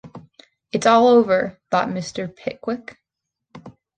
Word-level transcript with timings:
‘It’s 0.71 0.87
all 0.87 1.07
over!’ 1.07 1.59
thought 1.69 1.89
Mr. 1.89 2.35
Pickwick. 2.35 2.97